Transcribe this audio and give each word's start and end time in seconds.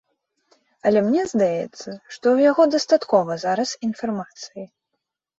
Але 0.91 0.99
мне 1.09 1.23
здаецца, 1.33 1.75
што 2.13 2.25
ў 2.35 2.37
яго 2.49 2.63
дастаткова 2.75 3.35
зараз 3.43 3.75
інфармацыі. 3.89 4.65